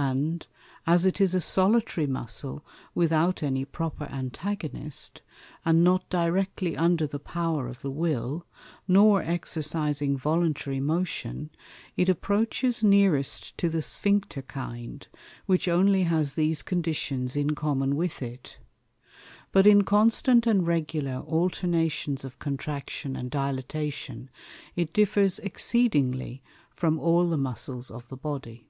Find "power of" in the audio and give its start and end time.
7.18-7.82